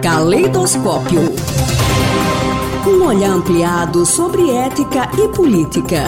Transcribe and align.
Caleidoscópio. 0.00 1.20
Um 2.86 3.04
olhar 3.04 3.30
ampliado 3.30 4.06
sobre 4.06 4.50
ética 4.50 5.10
e 5.22 5.28
política. 5.36 6.04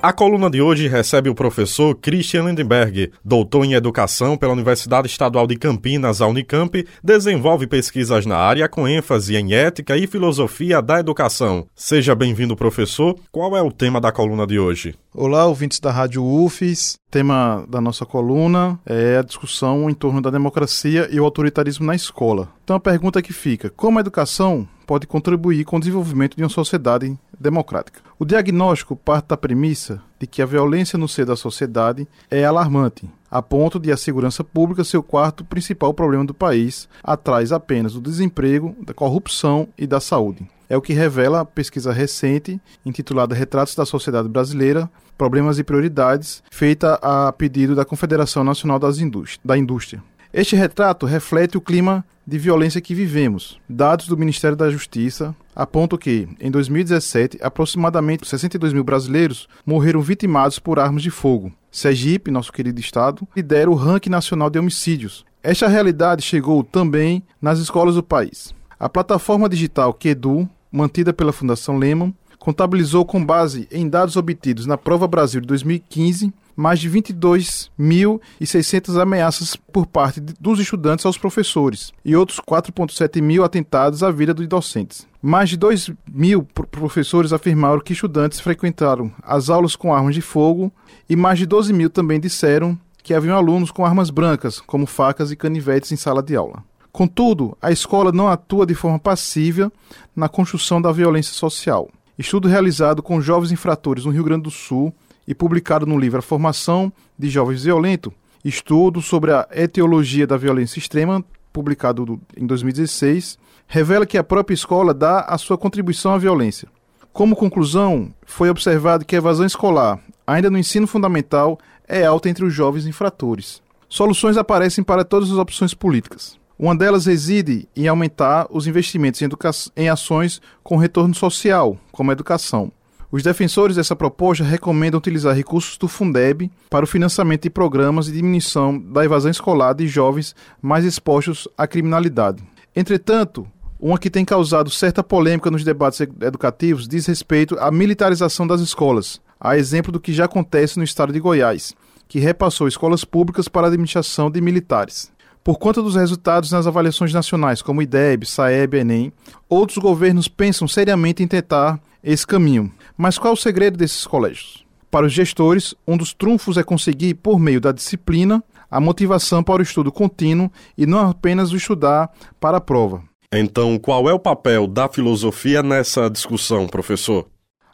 A 0.00 0.12
coluna 0.12 0.48
de 0.48 0.62
hoje 0.62 0.86
recebe 0.86 1.28
o 1.28 1.34
professor 1.34 1.96
Christian 1.96 2.44
Lindenberg, 2.44 3.10
doutor 3.24 3.64
em 3.64 3.74
educação 3.74 4.36
pela 4.36 4.52
Universidade 4.52 5.08
Estadual 5.08 5.48
de 5.48 5.56
Campinas, 5.56 6.22
a 6.22 6.28
Unicamp, 6.28 6.86
desenvolve 7.02 7.66
pesquisas 7.66 8.24
na 8.24 8.36
área 8.36 8.68
com 8.68 8.86
ênfase 8.86 9.34
em 9.34 9.52
ética 9.52 9.96
e 9.96 10.06
filosofia 10.06 10.80
da 10.80 11.00
educação. 11.00 11.66
Seja 11.74 12.14
bem-vindo, 12.14 12.54
professor. 12.54 13.18
Qual 13.32 13.56
é 13.56 13.62
o 13.62 13.72
tema 13.72 14.00
da 14.00 14.12
coluna 14.12 14.46
de 14.46 14.60
hoje? 14.60 14.94
Olá, 15.20 15.46
ouvintes 15.46 15.80
da 15.80 15.90
Rádio 15.90 16.24
UFES. 16.24 16.96
Tema 17.10 17.66
da 17.68 17.80
nossa 17.80 18.06
coluna 18.06 18.78
é 18.86 19.18
a 19.18 19.22
discussão 19.22 19.90
em 19.90 19.92
torno 19.92 20.22
da 20.22 20.30
democracia 20.30 21.08
e 21.10 21.18
o 21.18 21.24
autoritarismo 21.24 21.84
na 21.84 21.96
escola. 21.96 22.48
Então 22.62 22.76
a 22.76 22.78
pergunta 22.78 23.20
que 23.20 23.32
fica: 23.32 23.68
como 23.68 23.98
a 23.98 24.00
educação 24.00 24.64
pode 24.86 25.08
contribuir 25.08 25.64
com 25.64 25.76
o 25.76 25.80
desenvolvimento 25.80 26.36
de 26.36 26.44
uma 26.44 26.48
sociedade 26.48 27.18
democrática? 27.36 28.00
O 28.16 28.24
diagnóstico 28.24 28.94
parte 28.94 29.30
da 29.30 29.36
premissa 29.36 30.00
de 30.20 30.26
que 30.28 30.40
a 30.40 30.46
violência 30.46 30.96
no 30.96 31.08
seio 31.08 31.26
da 31.26 31.34
sociedade 31.34 32.06
é 32.30 32.44
alarmante, 32.44 33.10
a 33.30 33.42
ponto 33.42 33.78
de 33.78 33.92
a 33.92 33.96
segurança 33.96 34.42
pública 34.42 34.84
ser 34.84 34.96
o 34.96 35.02
quarto 35.02 35.44
principal 35.44 35.92
problema 35.92 36.24
do 36.24 36.34
país, 36.34 36.88
atrás 37.02 37.52
apenas 37.52 37.94
do 37.94 38.00
desemprego, 38.00 38.76
da 38.84 38.94
corrupção 38.94 39.68
e 39.76 39.86
da 39.86 40.00
saúde. 40.00 40.48
É 40.68 40.76
o 40.76 40.82
que 40.82 40.92
revela 40.92 41.40
a 41.40 41.44
pesquisa 41.44 41.92
recente, 41.92 42.60
intitulada 42.84 43.34
Retratos 43.34 43.74
da 43.74 43.86
Sociedade 43.86 44.28
Brasileira, 44.28 44.90
Problemas 45.16 45.58
e 45.58 45.64
Prioridades, 45.64 46.42
feita 46.50 46.94
a 47.02 47.32
pedido 47.32 47.74
da 47.74 47.84
Confederação 47.84 48.44
Nacional 48.44 48.78
das 48.78 48.98
Indústri 48.98 49.40
da 49.44 49.56
Indústria. 49.56 50.02
Este 50.32 50.54
retrato 50.54 51.06
reflete 51.06 51.56
o 51.56 51.60
clima 51.60 52.04
de 52.26 52.38
violência 52.38 52.82
que 52.82 52.94
vivemos. 52.94 53.58
Dados 53.66 54.06
do 54.06 54.16
Ministério 54.16 54.56
da 54.56 54.70
Justiça 54.70 55.34
apontam 55.58 55.98
que, 55.98 56.28
em 56.38 56.52
2017, 56.52 57.38
aproximadamente 57.42 58.24
62 58.24 58.72
mil 58.72 58.84
brasileiros 58.84 59.48
morreram 59.66 60.00
vitimados 60.00 60.60
por 60.60 60.78
armas 60.78 61.02
de 61.02 61.10
fogo. 61.10 61.52
Sergipe, 61.68 62.30
nosso 62.30 62.52
querido 62.52 62.78
estado, 62.78 63.26
lidera 63.36 63.68
o 63.68 63.74
ranking 63.74 64.08
nacional 64.08 64.48
de 64.48 64.58
homicídios. 64.60 65.26
Esta 65.42 65.66
realidade 65.66 66.22
chegou 66.22 66.62
também 66.62 67.24
nas 67.42 67.58
escolas 67.58 67.96
do 67.96 68.04
país. 68.04 68.54
A 68.78 68.88
plataforma 68.88 69.48
digital 69.48 69.92
Quedu, 69.92 70.48
mantida 70.70 71.12
pela 71.12 71.32
Fundação 71.32 71.76
Lehman, 71.76 72.14
contabilizou 72.38 73.04
com 73.04 73.24
base 73.24 73.66
em 73.72 73.88
dados 73.88 74.14
obtidos 74.14 74.64
na 74.64 74.78
Prova 74.78 75.08
Brasil 75.08 75.40
de 75.40 75.48
2015 75.48 76.32
mais 76.58 76.80
de 76.80 76.90
22.600 76.90 79.00
ameaças 79.00 79.54
por 79.54 79.86
parte 79.86 80.18
dos 80.18 80.58
estudantes 80.58 81.06
aos 81.06 81.16
professores 81.16 81.92
e 82.04 82.16
outros 82.16 82.40
4,7 82.40 83.22
mil 83.22 83.44
atentados 83.44 84.02
à 84.02 84.10
vida 84.10 84.34
dos 84.34 84.48
docentes. 84.48 85.06
Mais 85.22 85.50
de 85.50 85.56
2 85.56 85.92
mil 86.12 86.42
professores 86.42 87.32
afirmaram 87.32 87.78
que 87.78 87.92
estudantes 87.92 88.40
frequentaram 88.40 89.12
as 89.22 89.48
aulas 89.48 89.76
com 89.76 89.94
armas 89.94 90.16
de 90.16 90.20
fogo 90.20 90.72
e 91.08 91.14
mais 91.14 91.38
de 91.38 91.46
12 91.46 91.72
mil 91.72 91.88
também 91.88 92.18
disseram 92.18 92.76
que 93.04 93.14
haviam 93.14 93.36
alunos 93.36 93.70
com 93.70 93.86
armas 93.86 94.10
brancas, 94.10 94.60
como 94.60 94.84
facas 94.84 95.30
e 95.30 95.36
canivetes, 95.36 95.92
em 95.92 95.96
sala 95.96 96.20
de 96.20 96.34
aula. 96.34 96.64
Contudo, 96.90 97.56
a 97.62 97.70
escola 97.70 98.10
não 98.10 98.26
atua 98.26 98.66
de 98.66 98.74
forma 98.74 98.98
passiva 98.98 99.70
na 100.16 100.28
construção 100.28 100.82
da 100.82 100.90
violência 100.90 101.32
social. 101.32 101.88
Estudo 102.18 102.48
realizado 102.48 103.00
com 103.00 103.20
jovens 103.20 103.52
infratores 103.52 104.04
no 104.04 104.10
Rio 104.10 104.24
Grande 104.24 104.42
do 104.42 104.50
Sul 104.50 104.92
e 105.28 105.34
publicado 105.34 105.84
no 105.84 105.98
livro 105.98 106.18
A 106.18 106.22
Formação 106.22 106.90
de 107.18 107.28
Jovens 107.28 107.62
Violentos, 107.62 108.14
estudo 108.42 109.02
sobre 109.02 109.30
a 109.30 109.46
etiologia 109.52 110.26
da 110.26 110.38
violência 110.38 110.78
extrema, 110.78 111.22
publicado 111.52 112.18
em 112.34 112.46
2016, 112.46 113.38
revela 113.66 114.06
que 114.06 114.16
a 114.16 114.24
própria 114.24 114.54
escola 114.54 114.94
dá 114.94 115.20
a 115.20 115.36
sua 115.36 115.58
contribuição 115.58 116.14
à 116.14 116.18
violência. 116.18 116.66
Como 117.12 117.36
conclusão, 117.36 118.10
foi 118.24 118.48
observado 118.48 119.04
que 119.04 119.14
a 119.14 119.18
evasão 119.18 119.44
escolar, 119.44 120.00
ainda 120.26 120.48
no 120.48 120.56
ensino 120.56 120.86
fundamental, 120.86 121.58
é 121.86 122.06
alta 122.06 122.30
entre 122.30 122.46
os 122.46 122.54
jovens 122.54 122.86
infratores. 122.86 123.60
Soluções 123.86 124.38
aparecem 124.38 124.82
para 124.82 125.04
todas 125.04 125.30
as 125.30 125.36
opções 125.36 125.74
políticas. 125.74 126.38
Uma 126.58 126.74
delas 126.74 127.04
reside 127.04 127.68
em 127.76 127.86
aumentar 127.86 128.46
os 128.50 128.66
investimentos 128.66 129.20
em, 129.20 129.28
em 129.76 129.88
ações 129.90 130.40
com 130.62 130.76
retorno 130.76 131.14
social, 131.14 131.76
como 131.92 132.10
a 132.10 132.14
educação. 132.14 132.72
Os 133.10 133.22
defensores 133.22 133.76
dessa 133.76 133.96
proposta 133.96 134.44
recomendam 134.44 134.98
utilizar 134.98 135.34
recursos 135.34 135.78
do 135.78 135.88
Fundeb 135.88 136.50
para 136.68 136.84
o 136.84 136.88
financiamento 136.88 137.44
de 137.44 137.50
programas 137.50 138.04
de 138.04 138.12
diminuição 138.12 138.78
da 138.78 139.02
evasão 139.02 139.30
escolar 139.30 139.72
de 139.72 139.88
jovens 139.88 140.36
mais 140.60 140.84
expostos 140.84 141.48
à 141.56 141.66
criminalidade. 141.66 142.42
Entretanto, 142.76 143.48
uma 143.80 143.98
que 143.98 144.10
tem 144.10 144.26
causado 144.26 144.68
certa 144.68 145.02
polêmica 145.02 145.50
nos 145.50 145.64
debates 145.64 146.00
educativos 146.00 146.86
diz 146.86 147.06
respeito 147.06 147.58
à 147.58 147.70
militarização 147.70 148.46
das 148.46 148.60
escolas, 148.60 149.22
a 149.40 149.56
exemplo 149.56 149.90
do 149.90 150.00
que 150.00 150.12
já 150.12 150.26
acontece 150.26 150.76
no 150.76 150.84
estado 150.84 151.10
de 151.10 151.18
Goiás, 151.18 151.74
que 152.06 152.18
repassou 152.18 152.68
escolas 152.68 153.06
públicas 153.06 153.48
para 153.48 153.68
a 153.68 153.68
administração 153.68 154.30
de 154.30 154.42
militares. 154.42 155.10
Por 155.42 155.58
conta 155.58 155.82
dos 155.82 155.94
resultados 155.94 156.50
nas 156.50 156.66
avaliações 156.66 157.12
nacionais, 157.12 157.62
como 157.62 157.82
IDEB, 157.82 158.26
SAEB, 158.26 158.78
Enem, 158.78 159.12
outros 159.48 159.78
governos 159.78 160.28
pensam 160.28 160.68
seriamente 160.68 161.22
em 161.22 161.26
tentar 161.26 161.80
esse 162.02 162.26
caminho. 162.26 162.72
Mas 162.96 163.18
qual 163.18 163.32
é 163.32 163.34
o 163.34 163.40
segredo 163.40 163.76
desses 163.76 164.06
colégios? 164.06 164.64
Para 164.90 165.06
os 165.06 165.12
gestores, 165.12 165.74
um 165.86 165.96
dos 165.96 166.12
trunfos 166.14 166.56
é 166.56 166.62
conseguir, 166.62 167.14
por 167.14 167.38
meio 167.38 167.60
da 167.60 167.72
disciplina, 167.72 168.42
a 168.70 168.80
motivação 168.80 169.42
para 169.42 169.60
o 169.60 169.62
estudo 169.62 169.92
contínuo 169.92 170.50
e 170.76 170.86
não 170.86 171.10
apenas 171.10 171.52
o 171.52 171.56
estudar 171.56 172.10
para 172.40 172.58
a 172.58 172.60
prova. 172.60 173.02
Então, 173.32 173.78
qual 173.78 174.08
é 174.08 174.12
o 174.12 174.18
papel 174.18 174.66
da 174.66 174.88
filosofia 174.88 175.62
nessa 175.62 176.08
discussão, 176.08 176.66
professor? 176.66 177.26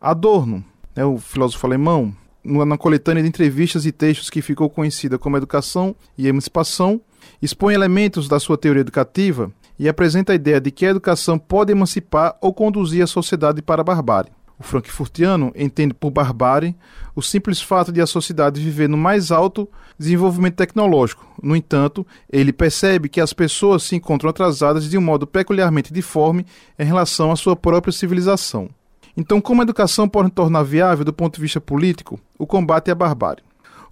Adorno, 0.00 0.64
né, 0.94 1.04
o 1.04 1.18
filósofo 1.18 1.66
alemão, 1.66 2.14
na 2.44 2.78
coletânea 2.78 3.22
de 3.22 3.28
entrevistas 3.28 3.84
e 3.84 3.92
textos 3.92 4.30
que 4.30 4.40
ficou 4.40 4.70
conhecida 4.70 5.18
como 5.18 5.36
Educação 5.36 5.94
e 6.16 6.28
Emancipação, 6.28 7.00
expõe 7.40 7.74
elementos 7.74 8.28
da 8.28 8.40
sua 8.40 8.58
teoria 8.58 8.80
educativa 8.80 9.50
e 9.78 9.88
apresenta 9.88 10.32
a 10.32 10.34
ideia 10.34 10.60
de 10.60 10.70
que 10.70 10.84
a 10.84 10.90
educação 10.90 11.38
pode 11.38 11.72
emancipar 11.72 12.36
ou 12.40 12.52
conduzir 12.52 13.02
a 13.02 13.06
sociedade 13.06 13.62
para 13.62 13.80
a 13.80 13.84
barbárie. 13.84 14.30
O 14.58 14.62
frankfurtiano 14.62 15.50
entende 15.56 15.94
por 15.94 16.10
barbárie 16.10 16.76
o 17.16 17.22
simples 17.22 17.62
fato 17.62 17.90
de 17.90 17.98
a 17.98 18.06
sociedade 18.06 18.60
viver 18.60 18.90
no 18.90 18.96
mais 18.96 19.32
alto 19.32 19.66
desenvolvimento 19.98 20.56
tecnológico. 20.56 21.26
No 21.42 21.56
entanto, 21.56 22.06
ele 22.30 22.52
percebe 22.52 23.08
que 23.08 23.22
as 23.22 23.32
pessoas 23.32 23.82
se 23.82 23.96
encontram 23.96 24.28
atrasadas 24.28 24.88
de 24.88 24.98
um 24.98 25.00
modo 25.00 25.26
peculiarmente 25.26 25.94
diforme 25.94 26.44
em 26.78 26.84
relação 26.84 27.32
à 27.32 27.36
sua 27.36 27.56
própria 27.56 27.90
civilização. 27.90 28.68
Então, 29.16 29.40
como 29.40 29.62
a 29.62 29.64
educação 29.64 30.06
pode 30.06 30.30
tornar 30.30 30.62
viável, 30.62 31.06
do 31.06 31.12
ponto 31.12 31.36
de 31.36 31.40
vista 31.40 31.60
político, 31.60 32.20
o 32.38 32.46
combate 32.46 32.90
à 32.90 32.94
barbárie? 32.94 33.42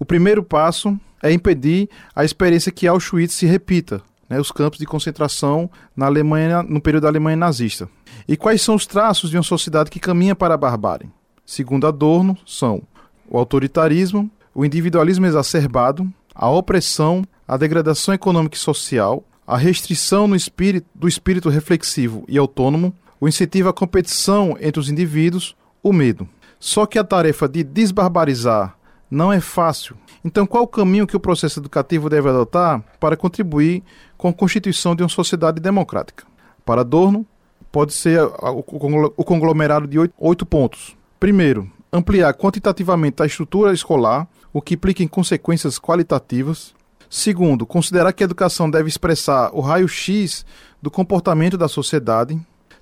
O 0.00 0.04
primeiro 0.04 0.42
passo 0.42 0.98
é 1.28 1.32
impedir 1.32 1.88
a 2.14 2.24
experiência 2.24 2.72
que 2.72 2.86
Auschwitz 2.86 3.34
se 3.34 3.46
repita, 3.46 4.02
né, 4.28 4.40
os 4.40 4.50
campos 4.50 4.78
de 4.78 4.86
concentração 4.86 5.70
na 5.96 6.06
Alemanha 6.06 6.62
no 6.62 6.80
período 6.80 7.02
da 7.02 7.08
Alemanha 7.08 7.36
nazista. 7.36 7.88
E 8.26 8.36
quais 8.36 8.62
são 8.62 8.74
os 8.74 8.86
traços 8.86 9.30
de 9.30 9.36
uma 9.36 9.42
sociedade 9.42 9.90
que 9.90 10.00
caminha 10.00 10.34
para 10.34 10.54
a 10.54 10.58
barbárie? 10.58 11.10
Segundo 11.44 11.86
Adorno, 11.86 12.36
são 12.44 12.82
o 13.28 13.38
autoritarismo, 13.38 14.30
o 14.54 14.64
individualismo 14.64 15.26
exacerbado, 15.26 16.10
a 16.34 16.50
opressão, 16.50 17.24
a 17.46 17.56
degradação 17.56 18.14
econômica 18.14 18.56
e 18.56 18.60
social, 18.60 19.22
a 19.46 19.56
restrição 19.56 20.34
espírito, 20.34 20.86
do 20.94 21.06
espírito 21.06 21.48
reflexivo 21.48 22.24
e 22.28 22.36
autônomo, 22.36 22.92
o 23.20 23.28
incentivo 23.28 23.68
à 23.68 23.72
competição 23.72 24.56
entre 24.60 24.80
os 24.80 24.88
indivíduos, 24.88 25.56
o 25.82 25.92
medo. 25.92 26.28
Só 26.58 26.84
que 26.84 26.98
a 26.98 27.04
tarefa 27.04 27.48
de 27.48 27.62
desbarbarizar 27.62 28.75
não 29.10 29.32
é 29.32 29.40
fácil. 29.40 29.96
Então, 30.24 30.46
qual 30.46 30.64
o 30.64 30.68
caminho 30.68 31.06
que 31.06 31.16
o 31.16 31.20
processo 31.20 31.60
educativo 31.60 32.10
deve 32.10 32.28
adotar 32.28 32.82
para 32.98 33.16
contribuir 33.16 33.82
com 34.16 34.28
a 34.28 34.32
constituição 34.32 34.96
de 34.96 35.02
uma 35.02 35.08
sociedade 35.08 35.60
democrática? 35.60 36.24
Para 36.64 36.80
Adorno, 36.80 37.24
pode 37.70 37.92
ser 37.92 38.20
o 38.22 39.24
conglomerado 39.24 39.86
de 39.86 39.98
oito 40.18 40.46
pontos. 40.46 40.96
Primeiro, 41.20 41.70
ampliar 41.92 42.34
quantitativamente 42.34 43.22
a 43.22 43.26
estrutura 43.26 43.72
escolar, 43.72 44.26
o 44.52 44.60
que 44.60 44.74
implica 44.74 45.02
em 45.02 45.08
consequências 45.08 45.78
qualitativas. 45.78 46.74
Segundo, 47.08 47.64
considerar 47.64 48.12
que 48.12 48.24
a 48.24 48.26
educação 48.26 48.68
deve 48.68 48.88
expressar 48.88 49.50
o 49.52 49.60
raio-x 49.60 50.44
do 50.82 50.90
comportamento 50.90 51.56
da 51.56 51.68
sociedade. 51.68 52.38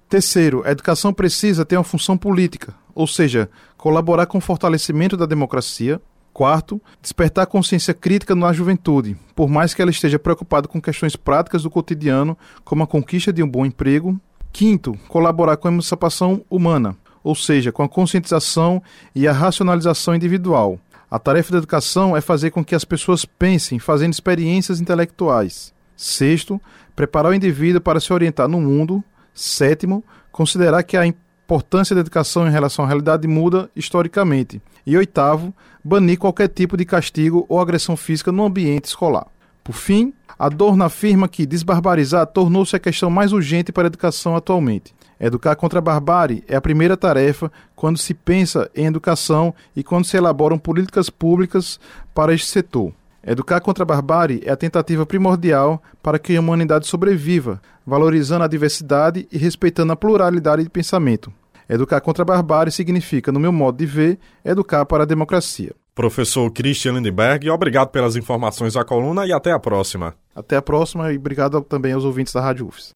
Terceiro, 0.09 0.63
a 0.65 0.71
educação 0.71 1.13
precisa 1.13 1.65
ter 1.65 1.77
uma 1.77 1.85
função 1.85 2.17
política, 2.17 2.75
ou 2.95 3.07
seja, 3.07 3.51
colaborar 3.77 4.27
com 4.27 4.39
o 4.39 4.41
fortalecimento 4.41 5.17
da 5.17 5.27
democracia. 5.27 6.01
Quarto, 6.35 6.83
despertar 7.01 7.47
consciência 7.47 7.95
crítica 7.95 8.35
na 8.35 8.53
juventude, 8.53 9.17
por 9.37 9.49
mais 9.49 9.73
que 9.73 9.81
ela 9.81 9.93
esteja 9.93 10.19
preocupada 10.19 10.67
com 10.67 10.83
questões 10.83 11.15
práticas 11.15 11.63
do 11.63 11.71
cotidiano, 11.71 12.37
como 12.65 12.83
a 12.83 12.89
conquista 12.89 13.33
de 13.33 13.41
um 13.41 13.49
bom 13.49 13.65
emprego. 13.65 14.21
Quinto, 14.53 14.99
colaborar 15.07 15.57
com 15.57 15.69
a 15.69 15.71
emancipação 15.71 16.45
humana, 16.51 16.97
ou 17.23 17.37
seja, 17.37 17.71
com 17.71 17.85
a 17.85 17.89
conscientização 17.89 18.83
e 19.15 19.29
a 19.29 19.33
racionalização 19.33 20.13
individual, 20.13 20.81
A 21.15 21.19
tarefa 21.21 21.53
da 21.53 21.59
educação 21.59 22.17
é 22.17 22.21
fazer 22.21 22.51
com 22.51 22.65
que 22.65 22.75
as 22.75 22.85
pessoas 22.85 23.25
pensem, 23.25 23.79
fazendo 23.79 24.13
experiências 24.13 24.81
intelectuais. 24.81 25.73
Sexto, 25.97 26.61
preparar 26.97 27.31
o 27.31 27.35
indivíduo 27.37 27.81
para 27.81 28.01
se 28.01 28.13
orientar 28.13 28.49
no 28.49 28.61
mundo. 28.61 29.01
Sétimo, 29.33 30.03
considerar 30.33 30.83
que 30.83 30.97
a 30.97 31.07
importância 31.45 31.95
da 31.95 32.01
educação 32.01 32.49
em 32.49 32.51
relação 32.51 32.85
à 32.85 32.89
realidade 32.89 33.29
muda 33.29 33.71
historicamente. 33.77 34.61
E 34.87 34.97
oitavo, 34.97 35.55
banir 35.83 36.19
qualquer 36.19 36.49
tipo 36.49 36.77
de 36.77 36.85
castigo 36.85 37.45
ou 37.49 37.61
agressão 37.61 37.97
física 37.97 38.33
no 38.33 38.45
ambiente 38.45 38.87
escolar. 38.87 39.27
Por 39.63 39.75
fim, 39.75 40.13
Adorno 40.39 40.85
afirma 40.85 41.29
que 41.29 41.47
desbarbarizar 41.47 42.27
tornou-se 42.27 42.75
a 42.75 42.81
questão 42.81 43.09
mais 43.09 43.33
urgente 43.33 43.73
para 43.73 43.85
a 43.85 43.89
educação 43.89 44.35
atualmente. 44.35 44.95
Educar 45.21 45.55
contra 45.55 45.79
a 45.79 45.83
barbárie 45.83 46.43
é 46.49 46.57
a 46.57 46.61
primeira 46.61 46.97
tarefa 46.97 47.53
quando 47.77 47.99
se 47.99 48.13
pensa 48.15 48.71
em 48.75 48.87
educação 48.87 49.55
e 49.77 49.83
quando 49.83 50.07
se 50.07 50.17
elaboram 50.17 50.59
políticas 50.59 51.09
públicas 51.09 51.79
para 52.15 52.35
este 52.35 52.49
setor. 52.49 52.93
Educar 53.27 53.61
contra 53.61 53.85
a 53.85 53.87
barbárie 53.87 54.43
é 54.45 54.53
a 54.53 54.57
tentativa 54.57 55.07
primordial 55.07 55.83
para 56.03 56.19
que 56.19 56.37
a 56.37 56.41
humanidade 56.41 56.87
sobreviva, 56.87 57.61
valorizando 57.87 58.45
a 58.45 58.49
diversidade 58.49 59.27
e 59.33 59.39
respeitando 59.39 59.93
a 59.93 59.97
pluralidade 59.97 60.63
de 60.63 60.69
pensamento. 60.69 61.33
Educar 61.67 62.03
contra 62.03 62.23
a 62.23 62.27
barbárie 62.27 62.71
significa, 62.71 63.33
no 63.33 63.41
meu 63.41 63.51
modo 63.51 63.79
de 63.79 63.87
ver, 63.87 64.19
educar 64.45 64.85
para 64.85 65.05
a 65.05 65.07
democracia. 65.07 65.73
Professor 65.95 66.51
Christian 66.51 66.93
Lindenberg, 66.93 67.49
obrigado 67.49 67.89
pelas 67.89 68.17
informações 68.17 68.77
à 68.77 68.85
coluna 68.85 69.25
e 69.27 69.33
até 69.33 69.53
a 69.53 69.59
próxima. 69.59 70.15
Até 70.35 70.57
a 70.57 70.63
próxima 70.63 71.11
e 71.13 71.17
obrigado 71.17 71.63
também 71.63 71.93
aos 71.93 72.05
ouvintes 72.05 72.35
da 72.35 72.43
Rádio 72.43 72.67
UFES. 72.67 72.95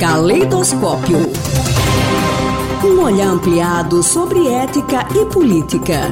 Caleidoscópio. 0.00 1.18
Um 2.84 3.02
olhar 3.02 3.28
ampliado 3.28 4.02
sobre 4.02 4.48
ética 4.48 5.06
e 5.14 5.26
política. 5.26 6.10